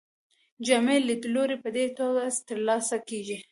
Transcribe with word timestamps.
جامع 0.65 0.95
لیدلوری 1.07 1.57
په 1.63 1.69
دې 1.75 1.85
توګه 1.97 2.21
ترلاسه 2.47 2.97
کیږي. 3.09 3.37